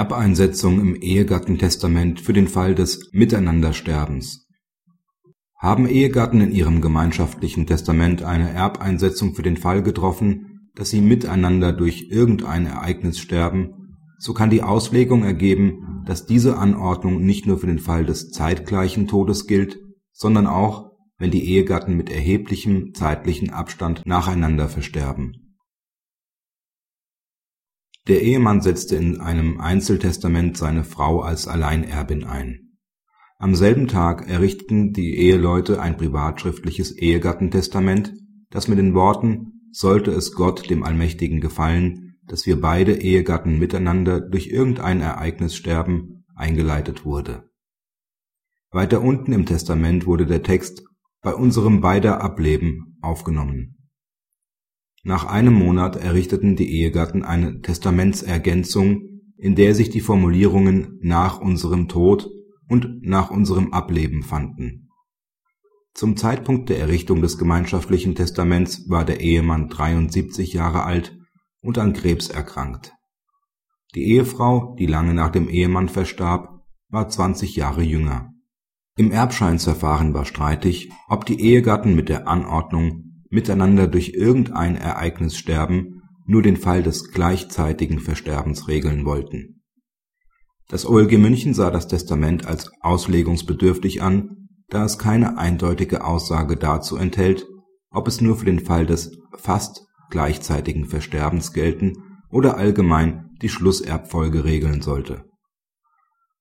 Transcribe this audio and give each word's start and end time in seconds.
Erbeinsetzung 0.00 0.80
im 0.80 0.94
Ehegattentestament 0.94 2.22
für 2.22 2.32
den 2.32 2.48
Fall 2.48 2.74
des 2.74 3.10
Miteinandersterbens. 3.12 4.48
Haben 5.58 5.86
Ehegatten 5.86 6.40
in 6.40 6.52
ihrem 6.52 6.80
gemeinschaftlichen 6.80 7.66
Testament 7.66 8.22
eine 8.22 8.48
Erbeinsetzung 8.48 9.34
für 9.34 9.42
den 9.42 9.58
Fall 9.58 9.82
getroffen, 9.82 10.70
dass 10.74 10.88
sie 10.88 11.02
miteinander 11.02 11.74
durch 11.74 12.06
irgendein 12.08 12.64
Ereignis 12.64 13.18
sterben, 13.18 13.98
so 14.16 14.32
kann 14.32 14.48
die 14.48 14.62
Auslegung 14.62 15.22
ergeben, 15.22 16.02
dass 16.06 16.24
diese 16.24 16.56
Anordnung 16.56 17.20
nicht 17.20 17.44
nur 17.44 17.58
für 17.58 17.66
den 17.66 17.78
Fall 17.78 18.06
des 18.06 18.30
zeitgleichen 18.30 19.06
Todes 19.06 19.46
gilt, 19.46 19.80
sondern 20.12 20.46
auch, 20.46 20.92
wenn 21.18 21.30
die 21.30 21.44
Ehegatten 21.44 21.94
mit 21.94 22.08
erheblichem 22.08 22.94
zeitlichen 22.94 23.50
Abstand 23.50 24.00
nacheinander 24.06 24.70
versterben 24.70 25.49
der 28.10 28.22
Ehemann 28.22 28.60
setzte 28.60 28.96
in 28.96 29.20
einem 29.20 29.60
Einzeltestament 29.60 30.56
seine 30.56 30.82
Frau 30.82 31.20
als 31.20 31.46
Alleinerbin 31.46 32.24
ein. 32.24 32.72
Am 33.38 33.54
selben 33.54 33.86
Tag 33.86 34.28
errichteten 34.28 34.92
die 34.92 35.14
Eheleute 35.14 35.80
ein 35.80 35.96
privatschriftliches 35.96 36.90
Ehegattentestament, 36.90 38.12
das 38.50 38.66
mit 38.66 38.78
den 38.78 38.94
Worten 38.94 39.52
Sollte 39.72 40.10
es 40.10 40.32
Gott 40.32 40.68
dem 40.68 40.82
Allmächtigen 40.82 41.40
gefallen, 41.40 42.16
dass 42.26 42.44
wir 42.44 42.60
beide 42.60 43.00
Ehegatten 43.00 43.60
miteinander 43.60 44.20
durch 44.20 44.48
irgendein 44.48 45.00
Ereignis 45.00 45.54
sterben, 45.54 46.24
eingeleitet 46.34 47.04
wurde. 47.04 47.44
Weiter 48.72 49.00
unten 49.02 49.32
im 49.32 49.46
Testament 49.46 50.06
wurde 50.06 50.26
der 50.26 50.42
Text 50.42 50.82
Bei 51.22 51.32
unserem 51.32 51.80
beider 51.80 52.20
Ableben 52.20 52.98
aufgenommen 53.00 53.79
nach 55.02 55.24
einem 55.24 55.54
Monat 55.54 55.96
errichteten 55.96 56.56
die 56.56 56.70
Ehegatten 56.80 57.22
eine 57.22 57.60
Testamentsergänzung, 57.60 59.20
in 59.36 59.54
der 59.54 59.74
sich 59.74 59.88
die 59.88 60.00
Formulierungen 60.00 60.98
nach 61.00 61.40
unserem 61.40 61.88
Tod 61.88 62.28
und 62.68 63.02
nach 63.02 63.30
unserem 63.30 63.72
Ableben 63.72 64.22
fanden. 64.22 64.88
Zum 65.94 66.16
Zeitpunkt 66.16 66.68
der 66.68 66.78
Errichtung 66.78 67.22
des 67.22 67.38
gemeinschaftlichen 67.38 68.14
Testaments 68.14 68.88
war 68.88 69.04
der 69.04 69.20
Ehemann 69.20 69.68
73 69.68 70.52
Jahre 70.52 70.84
alt 70.84 71.18
und 71.62 71.78
an 71.78 71.94
Krebs 71.94 72.28
erkrankt. 72.28 72.92
Die 73.94 74.04
Ehefrau, 74.04 74.76
die 74.78 74.86
lange 74.86 75.14
nach 75.14 75.30
dem 75.30 75.48
Ehemann 75.48 75.88
verstarb, 75.88 76.62
war 76.88 77.08
20 77.08 77.56
Jahre 77.56 77.82
jünger. 77.82 78.30
Im 78.96 79.10
Erbscheinsverfahren 79.10 80.14
war 80.14 80.26
streitig, 80.26 80.90
ob 81.08 81.24
die 81.24 81.40
Ehegatten 81.40 81.96
mit 81.96 82.08
der 82.08 82.28
Anordnung 82.28 83.09
miteinander 83.30 83.86
durch 83.86 84.10
irgendein 84.10 84.76
Ereignis 84.76 85.36
sterben, 85.36 86.02
nur 86.26 86.42
den 86.42 86.56
Fall 86.56 86.82
des 86.82 87.10
gleichzeitigen 87.10 88.00
Versterbens 88.00 88.68
regeln 88.68 89.04
wollten. 89.04 89.62
Das 90.68 90.86
OLG 90.86 91.18
München 91.18 91.54
sah 91.54 91.70
das 91.70 91.88
Testament 91.88 92.46
als 92.46 92.70
auslegungsbedürftig 92.80 94.02
an, 94.02 94.48
da 94.68 94.84
es 94.84 94.98
keine 94.98 95.38
eindeutige 95.38 96.04
Aussage 96.04 96.56
dazu 96.56 96.96
enthält, 96.96 97.46
ob 97.90 98.06
es 98.06 98.20
nur 98.20 98.36
für 98.36 98.44
den 98.44 98.60
Fall 98.60 98.86
des 98.86 99.18
fast 99.36 99.86
gleichzeitigen 100.10 100.84
Versterbens 100.84 101.52
gelten 101.52 101.94
oder 102.30 102.56
allgemein 102.56 103.30
die 103.42 103.48
Schlusserbfolge 103.48 104.44
regeln 104.44 104.82
sollte. 104.82 105.24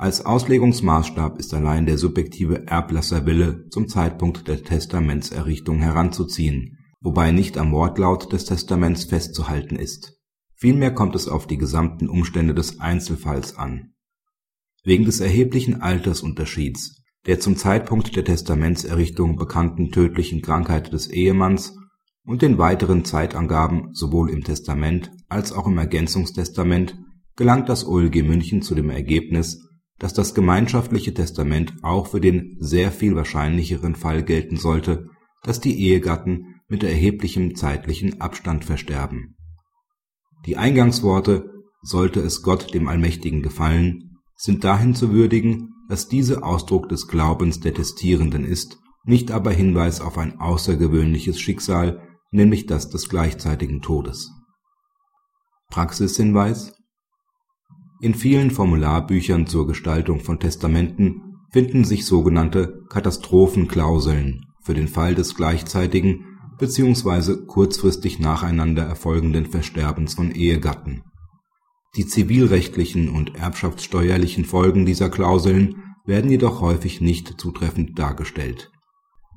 Als 0.00 0.24
Auslegungsmaßstab 0.24 1.38
ist 1.38 1.52
allein 1.52 1.84
der 1.84 1.98
subjektive 1.98 2.66
Erblasserwille 2.66 3.68
zum 3.68 3.86
Zeitpunkt 3.86 4.48
der 4.48 4.62
Testamentserrichtung 4.62 5.80
heranzuziehen, 5.80 6.78
wobei 7.02 7.32
nicht 7.32 7.58
am 7.58 7.70
Wortlaut 7.72 8.32
des 8.32 8.46
Testaments 8.46 9.04
festzuhalten 9.04 9.76
ist. 9.76 10.18
Vielmehr 10.54 10.94
kommt 10.94 11.14
es 11.16 11.28
auf 11.28 11.46
die 11.46 11.58
gesamten 11.58 12.08
Umstände 12.08 12.54
des 12.54 12.80
Einzelfalls 12.80 13.58
an. 13.58 13.92
Wegen 14.84 15.04
des 15.04 15.20
erheblichen 15.20 15.82
Altersunterschieds, 15.82 17.02
der 17.26 17.38
zum 17.38 17.56
Zeitpunkt 17.56 18.16
der 18.16 18.24
Testamentserrichtung 18.24 19.36
bekannten 19.36 19.90
tödlichen 19.90 20.40
Krankheit 20.40 20.94
des 20.94 21.10
Ehemanns 21.10 21.76
und 22.24 22.40
den 22.40 22.56
weiteren 22.56 23.04
Zeitangaben 23.04 23.90
sowohl 23.92 24.30
im 24.30 24.44
Testament 24.44 25.10
als 25.28 25.52
auch 25.52 25.66
im 25.66 25.76
Ergänzungstestament 25.76 26.96
gelangt 27.36 27.68
das 27.68 27.86
OLG 27.86 28.22
München 28.22 28.62
zu 28.62 28.74
dem 28.74 28.88
Ergebnis 28.88 29.66
dass 30.00 30.14
das 30.14 30.34
gemeinschaftliche 30.34 31.14
Testament 31.14 31.74
auch 31.82 32.08
für 32.08 32.20
den 32.20 32.56
sehr 32.58 32.90
viel 32.90 33.14
wahrscheinlicheren 33.14 33.94
Fall 33.94 34.24
gelten 34.24 34.56
sollte, 34.56 35.06
dass 35.44 35.60
die 35.60 35.78
Ehegatten 35.78 36.56
mit 36.68 36.82
erheblichem 36.82 37.54
zeitlichen 37.54 38.20
Abstand 38.20 38.64
versterben. 38.64 39.36
Die 40.46 40.56
Eingangsworte 40.56 41.52
sollte 41.82 42.20
es 42.20 42.42
Gott 42.42 42.74
dem 42.74 42.88
Allmächtigen 42.88 43.42
gefallen 43.42 44.10
sind 44.40 44.64
dahin 44.64 44.94
zu 44.94 45.12
würdigen, 45.12 45.74
dass 45.90 46.08
diese 46.08 46.42
Ausdruck 46.42 46.88
des 46.88 47.08
Glaubens 47.08 47.60
der 47.60 47.74
Testierenden 47.74 48.46
ist, 48.46 48.78
nicht 49.04 49.32
aber 49.32 49.50
Hinweis 49.50 50.00
auf 50.00 50.16
ein 50.16 50.40
außergewöhnliches 50.40 51.38
Schicksal, 51.38 52.00
nämlich 52.30 52.64
das 52.64 52.88
des 52.88 53.10
gleichzeitigen 53.10 53.82
Todes. 53.82 54.30
Praxishinweis 55.68 56.72
in 58.00 58.14
vielen 58.14 58.50
Formularbüchern 58.50 59.46
zur 59.46 59.66
Gestaltung 59.66 60.20
von 60.20 60.40
Testamenten 60.40 61.36
finden 61.50 61.84
sich 61.84 62.06
sogenannte 62.06 62.84
Katastrophenklauseln 62.88 64.46
für 64.62 64.74
den 64.74 64.88
Fall 64.88 65.14
des 65.14 65.34
gleichzeitigen 65.34 66.24
bzw. 66.58 67.46
kurzfristig 67.46 68.18
nacheinander 68.18 68.84
erfolgenden 68.84 69.46
Versterbens 69.46 70.14
von 70.14 70.30
Ehegatten. 70.30 71.02
Die 71.96 72.06
zivilrechtlichen 72.06 73.08
und 73.08 73.36
erbschaftssteuerlichen 73.36 74.44
Folgen 74.44 74.86
dieser 74.86 75.10
Klauseln 75.10 75.82
werden 76.06 76.30
jedoch 76.30 76.60
häufig 76.60 77.00
nicht 77.00 77.40
zutreffend 77.40 77.98
dargestellt. 77.98 78.70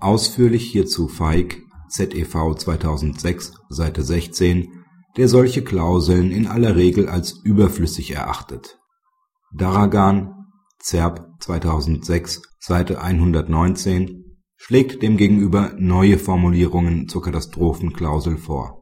Ausführlich 0.00 0.70
hierzu 0.70 1.08
Feig 1.08 1.62
ZEV 1.88 2.54
2006 2.56 3.54
Seite 3.68 4.02
16 4.02 4.81
der 5.16 5.28
solche 5.28 5.62
Klauseln 5.62 6.30
in 6.30 6.46
aller 6.46 6.76
Regel 6.76 7.08
als 7.08 7.32
überflüssig 7.44 8.12
erachtet. 8.12 8.78
Daragan 9.54 10.46
(Zerb 10.78 11.28
2006, 11.40 12.42
Seite 12.58 13.00
119) 13.00 14.40
schlägt 14.56 15.02
demgegenüber 15.02 15.74
neue 15.78 16.18
Formulierungen 16.18 17.08
zur 17.08 17.22
Katastrophenklausel 17.22 18.36
vor 18.36 18.81